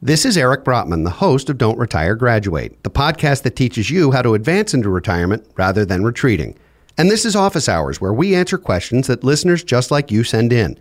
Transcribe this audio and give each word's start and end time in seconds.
This 0.00 0.24
is 0.24 0.38
Eric 0.38 0.62
Brotman, 0.62 1.02
the 1.02 1.10
host 1.10 1.50
of 1.50 1.58
Don't 1.58 1.76
Retire 1.76 2.14
Graduate, 2.14 2.84
the 2.84 2.90
podcast 2.90 3.42
that 3.42 3.56
teaches 3.56 3.90
you 3.90 4.12
how 4.12 4.22
to 4.22 4.34
advance 4.34 4.72
into 4.72 4.88
retirement 4.90 5.44
rather 5.56 5.84
than 5.84 6.04
retreating. 6.04 6.56
And 6.96 7.10
this 7.10 7.24
is 7.24 7.34
Office 7.34 7.68
Hours, 7.68 8.00
where 8.00 8.12
we 8.12 8.32
answer 8.32 8.58
questions 8.58 9.08
that 9.08 9.24
listeners 9.24 9.64
just 9.64 9.90
like 9.90 10.12
you 10.12 10.22
send 10.22 10.52
in. 10.52 10.78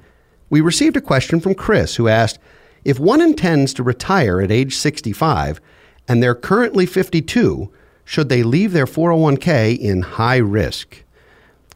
We 0.51 0.61
received 0.61 0.97
a 0.97 1.01
question 1.01 1.39
from 1.39 1.55
Chris 1.55 1.95
who 1.95 2.07
asked 2.07 2.37
If 2.85 2.99
one 2.99 3.19
intends 3.19 3.73
to 3.73 3.83
retire 3.83 4.39
at 4.39 4.51
age 4.51 4.75
65 4.75 5.61
and 6.07 6.21
they're 6.21 6.35
currently 6.35 6.85
52, 6.85 7.71
should 8.05 8.29
they 8.29 8.43
leave 8.43 8.71
their 8.71 8.85
401k 8.85 9.79
in 9.79 10.03
high 10.03 10.37
risk? 10.37 11.03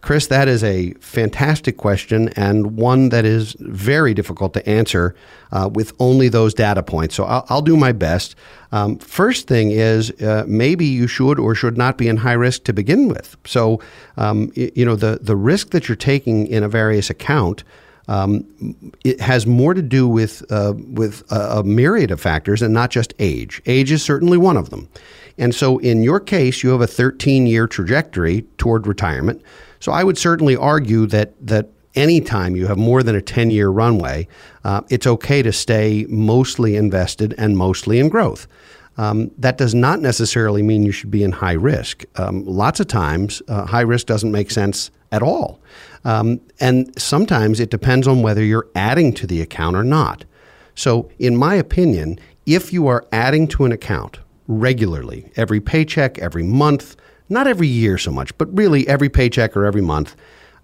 Chris, 0.02 0.28
that 0.28 0.48
is 0.48 0.64
a 0.64 0.94
fantastic 0.96 1.78
question 1.78 2.30
and 2.30 2.76
one 2.76 3.10
that 3.10 3.24
is 3.24 3.56
very 3.60 4.16
difficult 4.16 4.54
to 4.54 4.68
answer 4.68 5.16
uh, 5.52 5.70
with 5.72 5.94
only 6.00 6.28
those 6.28 6.56
data 6.56 6.82
points. 6.82 7.14
So 7.16 7.24
I'll, 7.24 7.46
I'll 7.50 7.62
do 7.62 7.78
my 7.78 7.92
best. 7.92 8.36
Um, 8.72 8.98
first 8.98 9.48
thing 9.48 9.70
is 9.70 10.10
uh, 10.22 10.44
maybe 10.48 10.86
you 10.86 11.06
should 11.08 11.40
or 11.40 11.54
should 11.54 11.78
not 11.78 12.00
be 12.00 12.08
in 12.08 12.18
high 12.18 12.34
risk 12.34 12.64
to 12.64 12.74
begin 12.74 13.10
with. 13.10 13.38
So, 13.46 13.80
um, 14.18 14.52
you 14.56 14.86
know, 14.86 14.96
the, 14.96 15.20
the 15.22 15.36
risk 15.36 15.70
that 15.70 15.88
you're 15.88 15.96
taking 15.96 16.48
in 16.48 16.64
a 16.64 16.70
various 16.70 17.10
account. 17.10 17.64
Um, 18.08 18.46
it 19.06 19.22
has 19.22 19.46
more 19.46 19.74
to 19.74 19.82
do 19.82 20.08
with 20.08 20.44
uh, 20.52 20.74
with 20.76 21.24
a, 21.32 21.60
a 21.60 21.64
myriad 21.64 22.12
of 22.12 22.20
factors 22.20 22.62
and 22.62 22.74
not 22.74 22.90
just 22.90 23.14
age. 23.20 23.62
Age 23.68 23.92
is 23.92 24.04
certainly 24.04 24.38
one 24.38 24.58
of 24.58 24.72
them. 24.72 24.90
And 25.38 25.54
so, 25.56 25.78
in 25.78 26.04
your 26.04 26.20
case, 26.20 26.64
you 26.64 26.72
have 26.72 26.82
a 26.82 26.88
13 26.88 27.46
year 27.46 27.68
trajectory 27.68 28.42
toward 28.58 28.88
retirement. 28.88 29.42
So 29.82 29.92
I 29.92 30.06
would 30.06 30.18
certainly 30.18 30.56
argue 30.56 31.06
that 31.08 31.34
that 31.46 31.68
anytime 31.96 32.56
you 32.56 32.68
have 32.68 32.78
more 32.78 33.04
than 33.04 33.16
a 33.16 33.22
10 33.22 33.52
year 33.52 33.70
runway, 33.70 34.28
uh, 34.64 34.82
it's 34.90 35.06
okay 35.06 35.42
to 35.42 35.52
stay 35.52 36.06
mostly 36.08 36.76
invested 36.76 37.36
and 37.38 37.58
mostly 37.58 38.00
in 38.00 38.08
growth. 38.08 38.48
Um, 38.98 39.32
that 39.38 39.58
does 39.58 39.74
not 39.74 40.00
necessarily 40.00 40.62
mean 40.62 40.84
you 40.84 40.92
should 40.92 41.12
be 41.12 41.24
in 41.24 41.32
high 41.32 41.54
risk. 41.54 42.04
Um, 42.18 42.46
lots 42.46 42.80
of 42.80 42.88
times, 42.88 43.42
uh, 43.48 43.66
high 43.66 43.82
risk 43.82 44.06
doesn't 44.06 44.32
make 44.32 44.52
sense 44.52 44.92
at 45.12 45.24
all. 45.24 45.60
Um, 46.04 46.42
and 46.60 46.94
sometimes 47.00 47.60
it 47.60 47.70
depends 47.70 48.08
on 48.08 48.22
whether 48.22 48.44
you're 48.44 48.68
adding 48.76 49.14
to 49.14 49.28
the 49.28 49.42
account 49.42 49.76
or 49.76 49.84
not. 49.84 50.26
So, 50.76 51.10
in 51.20 51.36
my 51.36 51.56
opinion, 51.56 52.20
if 52.46 52.74
you 52.74 52.88
are 52.88 53.06
adding 53.12 53.48
to 53.50 53.66
an 53.66 53.72
account 53.72 54.20
regularly, 54.48 55.32
every 55.36 55.60
paycheck, 55.60 56.18
every 56.20 56.44
month, 56.44 56.96
not 57.32 57.48
every 57.48 57.68
year 57.68 57.98
so 57.98 58.12
much, 58.12 58.38
but 58.38 58.56
really 58.56 58.88
every 58.88 59.10
paycheck 59.10 59.56
or 59.56 59.66
every 59.66 59.82
month. 59.82 60.16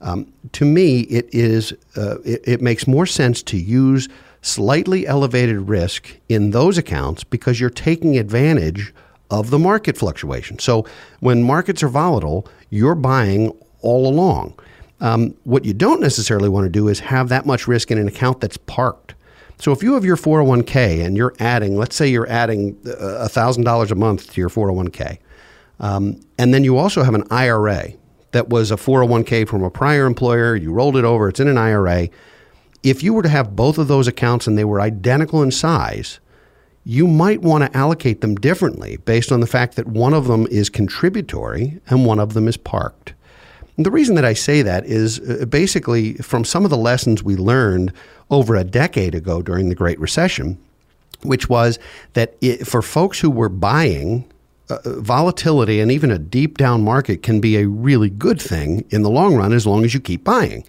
Um, 0.01 0.31
to 0.51 0.65
me, 0.65 1.01
it 1.01 1.27
is 1.33 1.73
uh, 1.95 2.19
it, 2.19 2.41
it, 2.43 2.61
makes 2.61 2.85
more 2.85 3.07
sense 3.07 3.41
to 3.43 3.57
use 3.57 4.07
slightly 4.43 5.07
elevated 5.07 5.67
risk 5.67 6.15
in 6.29 6.51
those 6.51 6.77
accounts 6.77 7.23
because 7.23 7.59
you're 7.59 7.71
taking 7.71 8.17
advantage 8.17 8.93
of 9.31 9.49
the 9.49 9.57
market 9.57 9.97
fluctuation. 9.97 10.59
So 10.59 10.85
when 11.19 11.41
markets 11.41 11.81
are 11.81 11.87
volatile, 11.87 12.47
you're 12.69 12.95
buying 12.95 13.57
all 13.81 14.07
along. 14.07 14.53
Um, 14.99 15.35
what 15.43 15.65
you 15.65 15.73
don't 15.73 16.01
necessarily 16.01 16.49
want 16.49 16.65
to 16.65 16.69
do 16.69 16.87
is 16.87 16.99
have 16.99 17.29
that 17.29 17.45
much 17.45 17.67
risk 17.67 17.89
in 17.89 17.97
an 17.97 18.07
account 18.07 18.39
that's 18.39 18.57
parked. 18.57 19.15
So 19.59 19.71
if 19.71 19.81
you 19.81 19.95
have 19.95 20.05
your 20.05 20.17
401k 20.17 21.03
and 21.03 21.17
you're 21.17 21.33
adding, 21.39 21.75
let's 21.75 21.95
say 21.95 22.07
you're 22.07 22.29
adding 22.29 22.75
$1,000 22.75 23.67
uh, 23.67 23.93
a 23.93 23.95
month 23.95 24.31
to 24.33 24.41
your 24.41 24.49
401k, 24.49 25.17
um, 25.79 26.19
and 26.37 26.53
then 26.53 26.63
you 26.63 26.77
also 26.77 27.03
have 27.03 27.13
an 27.13 27.25
IRA 27.29 27.93
that 28.31 28.49
was 28.49 28.71
a 28.71 28.75
401k 28.75 29.47
from 29.47 29.63
a 29.63 29.69
prior 29.69 30.05
employer. 30.05 30.55
You 30.55 30.71
rolled 30.71 30.97
it 30.97 31.05
over, 31.05 31.29
it's 31.29 31.39
in 31.39 31.47
an 31.47 31.57
IRA. 31.57 32.09
If 32.83 33.03
you 33.03 33.13
were 33.13 33.23
to 33.23 33.29
have 33.29 33.55
both 33.55 33.77
of 33.77 33.87
those 33.87 34.07
accounts 34.07 34.47
and 34.47 34.57
they 34.57 34.65
were 34.65 34.81
identical 34.81 35.41
in 35.41 35.51
size, 35.51 36.19
you 36.83 37.07
might 37.07 37.41
want 37.41 37.63
to 37.63 37.77
allocate 37.77 38.21
them 38.21 38.35
differently 38.35 38.97
based 38.97 39.31
on 39.31 39.41
the 39.41 39.47
fact 39.47 39.75
that 39.75 39.87
one 39.87 40.13
of 40.13 40.27
them 40.27 40.47
is 40.47 40.69
contributory 40.69 41.79
and 41.87 42.05
one 42.05 42.19
of 42.19 42.33
them 42.33 42.47
is 42.47 42.55
parked. 42.55 43.13
And 43.75 43.85
the 43.85 43.91
reason 43.91 44.15
that 44.15 44.25
I 44.25 44.33
say 44.33 44.61
that 44.61 44.85
is 44.85 45.19
uh, 45.19 45.45
basically 45.45 46.13
from 46.15 46.45
some 46.45 46.63
of 46.63 46.71
the 46.71 46.77
lessons 46.77 47.21
we 47.21 47.35
learned 47.35 47.91
over 48.31 48.55
a 48.55 48.63
decade 48.63 49.15
ago 49.15 49.41
during 49.41 49.69
the 49.69 49.75
Great 49.75 49.99
Recession, 49.99 50.57
which 51.23 51.49
was 51.49 51.77
that 52.13 52.35
it, 52.41 52.65
for 52.65 52.81
folks 52.81 53.19
who 53.19 53.29
were 53.29 53.49
buying 53.49 54.25
uh, 54.69 54.79
volatility 54.85 55.79
and 55.79 55.91
even 55.91 56.11
a 56.11 56.19
deep 56.19 56.57
down 56.57 56.83
market 56.83 57.23
can 57.23 57.39
be 57.39 57.57
a 57.57 57.67
really 57.67 58.09
good 58.09 58.41
thing 58.41 58.85
in 58.89 59.01
the 59.01 59.09
long 59.09 59.35
run 59.35 59.53
as 59.53 59.65
long 59.65 59.85
as 59.85 59.93
you 59.93 59.99
keep 59.99 60.23
buying. 60.23 60.65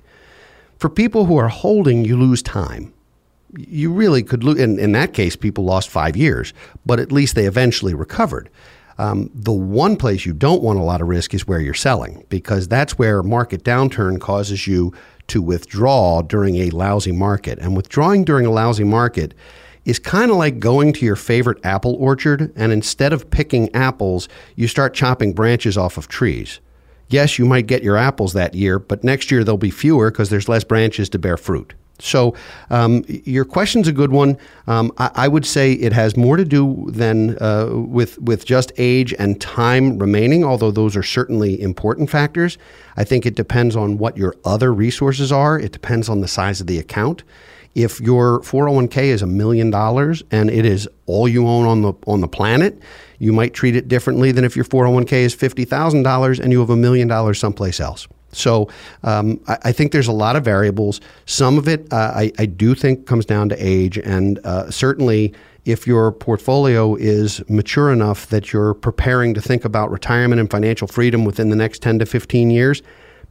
For 0.78 0.88
people 0.88 1.24
who 1.24 1.36
are 1.36 1.48
holding, 1.48 2.04
you 2.04 2.16
lose 2.16 2.42
time. 2.42 2.92
You 3.56 3.92
really 3.92 4.22
could 4.22 4.44
lose. 4.44 4.60
In, 4.60 4.78
in 4.78 4.92
that 4.92 5.14
case, 5.14 5.34
people 5.34 5.64
lost 5.64 5.88
five 5.88 6.16
years, 6.16 6.52
but 6.86 7.00
at 7.00 7.10
least 7.10 7.34
they 7.34 7.46
eventually 7.46 7.94
recovered. 7.94 8.50
Um, 8.98 9.30
the 9.32 9.52
one 9.52 9.96
place 9.96 10.26
you 10.26 10.32
don't 10.32 10.62
want 10.62 10.78
a 10.78 10.82
lot 10.82 11.00
of 11.00 11.08
risk 11.08 11.32
is 11.32 11.46
where 11.46 11.60
you're 11.60 11.74
selling, 11.74 12.24
because 12.28 12.68
that's 12.68 12.98
where 12.98 13.22
market 13.22 13.64
downturn 13.64 14.20
causes 14.20 14.66
you 14.66 14.92
to 15.28 15.40
withdraw 15.40 16.22
during 16.22 16.56
a 16.56 16.70
lousy 16.70 17.12
market. 17.12 17.58
And 17.58 17.76
withdrawing 17.76 18.24
during 18.24 18.44
a 18.44 18.50
lousy 18.50 18.84
market 18.84 19.34
is 19.88 19.98
kind 19.98 20.30
of 20.30 20.36
like 20.36 20.60
going 20.60 20.92
to 20.92 21.06
your 21.06 21.16
favorite 21.16 21.58
apple 21.64 21.94
orchard 21.94 22.52
and 22.54 22.72
instead 22.72 23.10
of 23.10 23.30
picking 23.30 23.74
apples, 23.74 24.28
you 24.54 24.68
start 24.68 24.92
chopping 24.92 25.32
branches 25.32 25.78
off 25.78 25.96
of 25.96 26.08
trees. 26.08 26.60
Yes, 27.08 27.38
you 27.38 27.46
might 27.46 27.66
get 27.66 27.82
your 27.82 27.96
apples 27.96 28.34
that 28.34 28.54
year, 28.54 28.78
but 28.78 29.02
next 29.02 29.30
year 29.30 29.42
there'll 29.42 29.56
be 29.56 29.70
fewer 29.70 30.10
because 30.10 30.28
there's 30.28 30.46
less 30.46 30.62
branches 30.62 31.08
to 31.08 31.18
bear 31.18 31.38
fruit. 31.38 31.72
So, 32.00 32.34
um, 32.68 33.02
your 33.08 33.46
question's 33.46 33.88
a 33.88 33.92
good 33.92 34.12
one. 34.12 34.36
Um, 34.66 34.92
I, 34.98 35.10
I, 35.14 35.28
would 35.28 35.44
say 35.44 35.72
it 35.72 35.92
has 35.92 36.16
more 36.16 36.36
to 36.36 36.44
do 36.44 36.86
than 36.90 37.36
uh, 37.42 37.70
with 37.72 38.20
with 38.20 38.44
just 38.44 38.70
age 38.76 39.12
and 39.18 39.40
time 39.40 39.98
remaining, 39.98 40.44
although 40.44 40.70
those 40.70 40.94
are 40.94 41.02
certainly 41.02 41.60
important 41.60 42.08
factors. 42.08 42.56
I 42.96 43.02
think 43.02 43.26
it 43.26 43.34
depends 43.34 43.74
on 43.74 43.98
what 43.98 44.16
your 44.16 44.36
other 44.44 44.72
resources 44.72 45.32
are. 45.32 45.58
It 45.58 45.72
depends 45.72 46.08
on 46.08 46.20
the 46.20 46.28
size 46.28 46.60
of 46.60 46.68
the 46.68 46.78
account. 46.78 47.24
If 47.78 48.00
your 48.00 48.40
401k 48.40 49.04
is 49.04 49.22
a 49.22 49.26
million 49.26 49.70
dollars 49.70 50.24
and 50.32 50.50
it 50.50 50.66
is 50.66 50.88
all 51.06 51.28
you 51.28 51.46
own 51.46 51.64
on 51.64 51.82
the 51.82 51.92
on 52.08 52.20
the 52.20 52.26
planet, 52.26 52.82
you 53.20 53.32
might 53.32 53.54
treat 53.54 53.76
it 53.76 53.86
differently 53.86 54.32
than 54.32 54.44
if 54.44 54.56
your 54.56 54.64
401k 54.64 55.12
is 55.12 55.32
fifty 55.32 55.64
thousand 55.64 56.02
dollars 56.02 56.40
and 56.40 56.50
you 56.50 56.58
have 56.58 56.70
a 56.70 56.76
million 56.76 57.06
dollars 57.06 57.38
someplace 57.38 57.78
else. 57.78 58.08
So 58.32 58.68
um, 59.04 59.40
I, 59.46 59.58
I, 59.66 59.72
think 59.72 59.92
there's 59.92 60.08
a 60.08 60.12
lot 60.12 60.34
of 60.34 60.44
variables. 60.44 61.00
Some 61.26 61.56
of 61.56 61.68
it 61.68 61.90
uh, 61.92 62.12
I, 62.16 62.32
I, 62.38 62.46
do 62.46 62.74
think 62.74 63.06
comes 63.06 63.24
down 63.24 63.48
to 63.50 63.56
age, 63.56 63.96
and 63.96 64.40
uh, 64.44 64.70
certainly 64.70 65.32
if 65.64 65.86
your 65.86 66.10
portfolio 66.10 66.96
is 66.96 67.48
mature 67.48 67.92
enough 67.92 68.26
that 68.26 68.52
you're 68.52 68.74
preparing 68.74 69.34
to 69.34 69.40
think 69.40 69.64
about 69.64 69.90
retirement 69.90 70.40
and 70.40 70.50
financial 70.50 70.88
freedom 70.88 71.24
within 71.24 71.48
the 71.48 71.56
next 71.56 71.80
10 71.80 72.00
to 72.00 72.06
15 72.06 72.50
years, 72.50 72.82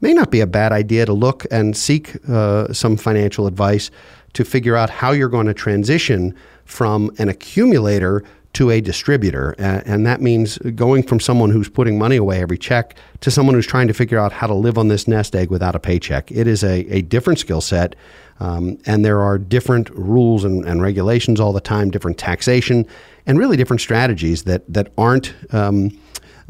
may 0.02 0.14
not 0.14 0.32
be 0.32 0.40
a 0.40 0.48
bad 0.48 0.72
idea 0.72 1.06
to 1.06 1.14
look 1.14 1.46
and 1.52 1.76
seek 1.76 2.16
uh, 2.30 2.72
some 2.74 2.98
financial 2.98 3.48
advice 3.48 3.92
to 4.38 4.46
figure 4.46 4.76
out 4.76 4.92
how 4.92 5.12
you're 5.12 5.30
going 5.30 5.48
to 5.48 5.54
transition 5.54 6.32
from 6.64 7.10
an 7.18 7.28
accumulator 7.28 8.24
to 8.54 8.70
a 8.70 8.80
distributor. 8.80 9.56
And 9.58 10.06
that 10.06 10.22
means 10.22 10.60
going 10.60 11.02
from 11.02 11.20
someone 11.20 11.50
who's 11.50 11.70
putting 11.70 11.98
money 11.98 12.18
away 12.18 12.40
every 12.40 12.60
check 12.60 12.96
to 13.22 13.32
someone 13.32 13.56
who's 13.56 13.66
trying 13.66 13.88
to 13.88 13.96
figure 13.96 14.20
out 14.20 14.32
how 14.32 14.46
to 14.46 14.54
live 14.54 14.78
on 14.78 14.90
this 14.90 15.08
nest 15.08 15.36
egg 15.36 15.50
without 15.50 15.74
a 15.74 15.80
paycheck. 15.80 16.32
It 16.32 16.46
is 16.46 16.64
a, 16.64 16.82
a 16.92 17.02
different 17.02 17.40
skill 17.40 17.62
set. 17.62 17.96
Um, 18.40 18.78
and 18.86 19.04
there 19.04 19.22
are 19.22 19.40
different 19.40 19.90
rules 19.90 20.44
and, 20.44 20.64
and, 20.66 20.84
regulations 20.84 21.40
all 21.40 21.52
the 21.52 21.60
time, 21.60 21.90
different 21.90 22.20
taxation, 22.20 22.86
and 23.26 23.40
really 23.40 23.58
different 23.58 23.82
strategies 23.82 24.44
that, 24.44 24.72
that 24.72 24.94
aren't. 25.00 25.34
Um, 25.52 25.98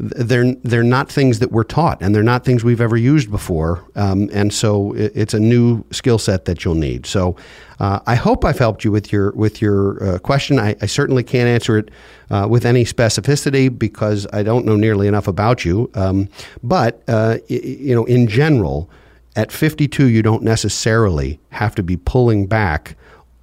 they're 0.00 0.54
they're 0.62 0.84
not 0.84 1.10
things 1.10 1.40
that 1.40 1.50
we're 1.50 1.64
taught, 1.64 2.00
and 2.00 2.14
they're 2.14 2.22
not 2.22 2.44
things 2.44 2.62
we've 2.62 2.80
ever 2.80 2.96
used 2.96 3.30
before. 3.30 3.84
Um, 3.96 4.30
and 4.32 4.52
so 4.52 4.92
it, 4.92 5.12
it's 5.14 5.34
a 5.34 5.40
new 5.40 5.84
skill 5.90 6.18
set 6.18 6.44
that 6.44 6.64
you'll 6.64 6.76
need. 6.76 7.04
So 7.04 7.36
uh, 7.80 7.98
I 8.06 8.14
hope 8.14 8.44
I've 8.44 8.58
helped 8.58 8.84
you 8.84 8.92
with 8.92 9.12
your 9.12 9.32
with 9.32 9.60
your 9.60 10.02
uh, 10.02 10.18
question. 10.18 10.60
I, 10.60 10.76
I, 10.80 10.86
certainly 10.86 11.24
can't 11.24 11.48
answer 11.48 11.78
it 11.78 11.90
uh, 12.30 12.46
with 12.48 12.64
any 12.64 12.84
specificity 12.84 13.76
because 13.76 14.26
I 14.32 14.44
don't 14.44 14.64
know 14.64 14.76
nearly 14.76 15.08
enough 15.08 15.26
about 15.26 15.64
you. 15.64 15.90
Um, 15.94 16.28
but 16.62 17.02
uh, 17.08 17.38
you 17.48 17.94
know, 17.94 18.04
in 18.04 18.28
general, 18.28 18.88
at 19.34 19.50
52, 19.50 20.06
you 20.06 20.22
don't 20.22 20.44
necessarily 20.44 21.40
have 21.50 21.74
to 21.74 21.82
be 21.82 21.96
pulling 21.96 22.46
back 22.46 22.96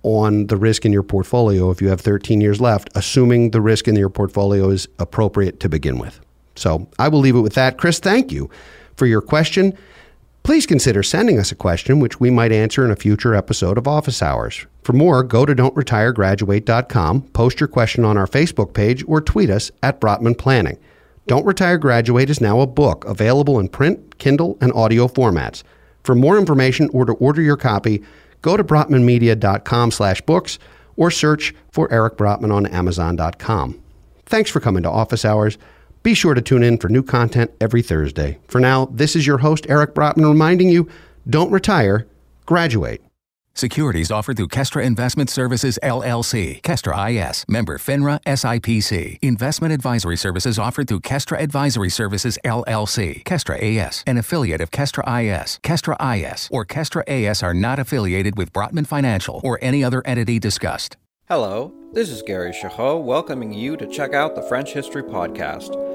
on 0.04 0.48
the 0.48 0.56
risk 0.56 0.86
in 0.86 0.94
your 0.94 1.04
portfolio 1.04 1.72
if 1.72 1.82
you 1.82 1.90
have 1.90 2.00
13 2.00 2.40
years 2.40 2.62
left, 2.62 2.90
assuming 2.96 3.52
the 3.52 3.60
risk 3.60 3.88
in 3.88 3.96
your 3.96 4.10
portfolio 4.10 4.70
is 4.70 4.88
appropriate 5.00 5.60
to 5.60 5.68
begin 5.68 5.98
with. 5.98 6.22
So 6.56 6.88
I 6.98 7.08
will 7.08 7.20
leave 7.20 7.36
it 7.36 7.42
with 7.42 7.54
that. 7.54 7.78
Chris, 7.78 8.00
thank 8.00 8.32
you 8.32 8.50
for 8.96 9.06
your 9.06 9.22
question. 9.22 9.78
Please 10.44 10.68
consider 10.68 11.02
sending 11.02 11.40
us 11.40 11.52
a 11.52 11.56
question 11.56 12.00
which 12.00 12.20
we 12.20 12.30
might 12.30 12.52
answer 12.52 12.86
in 12.86 12.92
a 12.92 12.96
future 12.96 13.34
episode 13.34 13.78
of 13.78 13.88
Office 13.88 14.22
Hours. 14.22 14.68
For 14.84 14.94
more, 14.94 15.24
go 15.24 15.44
to 15.44 15.56
don'tretiregraduate.com, 15.56 17.24
post 17.30 17.60
your 17.60 17.68
question 17.68 18.06
on 18.06 18.16
our 18.16 18.28
Facebook 18.28 18.74
page, 18.74 19.04
or 19.08 19.22
tweet 19.22 19.50
us 19.50 19.72
at 19.82 20.00
Brotman 20.00 20.38
Planning. 20.38 20.78
Don't 21.26 21.48
Retire 21.48 21.80
Graduate 21.80 22.30
is 22.30 22.40
now 22.40 22.60
a 22.62 22.68
book 22.68 23.04
available 23.06 23.60
in 23.60 23.70
print, 23.70 24.20
Kindle, 24.20 24.60
and 24.62 24.72
audio 24.74 25.08
formats. 25.08 25.64
For 26.04 26.14
more 26.14 26.38
information 26.38 26.88
or 26.94 27.06
to 27.06 27.14
order 27.14 27.42
your 27.42 27.58
copy, 27.58 28.04
go 28.44 28.56
to 28.56 28.64
brotmanmedia.com 28.64 29.90
slash 29.90 30.22
books 30.22 30.60
or 30.96 31.10
search 31.10 31.56
for 31.72 31.92
Eric 31.92 32.18
Brotman 32.18 32.54
on 32.54 32.68
amazon.com. 32.68 33.82
Thanks 34.28 34.52
for 34.52 34.60
coming 34.60 34.84
to 34.84 34.92
Office 34.92 35.26
Hours. 35.26 35.58
Be 36.06 36.14
sure 36.14 36.36
to 36.36 36.42
tune 36.42 36.62
in 36.62 36.78
for 36.78 36.88
new 36.88 37.02
content 37.02 37.50
every 37.60 37.82
Thursday. 37.82 38.38
For 38.48 38.62
now, 38.62 38.86
this 38.92 39.16
is 39.16 39.26
your 39.26 39.40
host, 39.40 39.66
Eric 39.68 39.96
Brotman, 39.96 40.30
reminding 40.30 40.70
you 40.70 40.88
don't 41.28 41.50
retire, 41.50 42.06
graduate. 42.46 43.02
Securities 43.56 44.12
offered 44.12 44.38
through 44.38 44.50
Kestra 44.50 44.84
Investment 44.84 45.32
Services 45.32 45.80
LLC, 45.82 46.62
Kestra 46.62 47.10
IS, 47.10 47.44
member 47.48 47.80
FINRA 47.80 48.22
SIPC. 48.24 49.18
Investment 49.24 49.74
advisory 49.74 50.16
services 50.16 50.60
offered 50.60 50.88
through 50.88 51.00
Kestra 51.00 51.42
Advisory 51.42 51.90
Services 51.90 52.38
LLC, 52.46 53.24
Kestra 53.24 53.58
AS, 53.60 54.04
an 54.06 54.20
affiliate 54.20 54.62
of 54.62 54.70
Kestra 54.70 55.02
IS. 55.08 55.60
Kestra 55.64 55.96
IS 56.16 56.48
or 56.52 56.66
Kestra 56.66 57.02
AS 57.08 57.42
are 57.42 57.56
not 57.56 57.80
affiliated 57.80 58.38
with 58.38 58.54
Brotman 58.54 58.86
Financial 58.86 59.42
or 59.44 59.58
any 59.60 59.84
other 59.84 60.04
entity 60.06 60.38
discussed. 60.38 60.98
Hello, 61.28 61.74
this 61.94 62.12
is 62.12 62.22
Gary 62.22 62.52
Chahot 62.52 63.04
welcoming 63.04 63.52
you 63.52 63.76
to 63.78 63.88
check 63.88 64.14
out 64.14 64.36
the 64.36 64.44
French 64.44 64.74
History 64.74 65.02
Podcast. 65.02 65.95